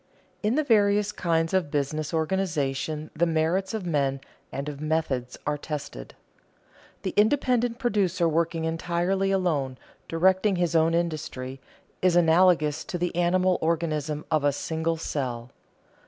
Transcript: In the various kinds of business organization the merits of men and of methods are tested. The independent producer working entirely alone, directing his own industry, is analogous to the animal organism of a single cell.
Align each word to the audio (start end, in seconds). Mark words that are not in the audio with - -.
In 0.41 0.55
the 0.55 0.63
various 0.63 1.11
kinds 1.11 1.53
of 1.53 1.69
business 1.69 2.11
organization 2.11 3.11
the 3.15 3.27
merits 3.27 3.75
of 3.75 3.85
men 3.85 4.19
and 4.51 4.67
of 4.67 4.81
methods 4.81 5.37
are 5.45 5.59
tested. 5.59 6.15
The 7.03 7.13
independent 7.15 7.77
producer 7.77 8.27
working 8.27 8.65
entirely 8.65 9.29
alone, 9.29 9.77
directing 10.07 10.55
his 10.55 10.75
own 10.75 10.95
industry, 10.95 11.61
is 12.01 12.15
analogous 12.15 12.83
to 12.85 12.97
the 12.97 13.15
animal 13.15 13.59
organism 13.61 14.25
of 14.31 14.43
a 14.43 14.51
single 14.53 14.97
cell. 14.97 15.51